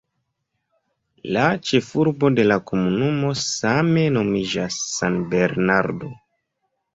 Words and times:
La 1.35 1.43
ĉefurbo 1.71 2.31
de 2.39 2.45
la 2.47 2.57
komunumo 2.71 3.29
same 3.43 4.07
nomiĝas 4.17 4.81
"San 4.95 5.21
Bernardo". 5.35 6.11